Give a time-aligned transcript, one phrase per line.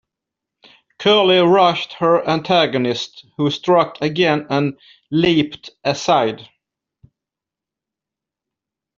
[0.97, 4.79] Curly rushed her antagonist, who struck again and
[5.11, 6.49] leaped aside.